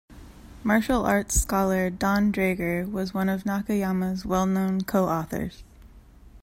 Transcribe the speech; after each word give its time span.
Martial 0.63 1.05
arts 1.05 1.39
scholar 1.39 1.91
Donn 1.91 2.31
Draeger 2.33 2.91
was 2.91 3.13
one 3.13 3.29
of 3.29 3.43
Nakayama's 3.43 4.25
well-known 4.25 4.81
co-authors. 4.83 5.63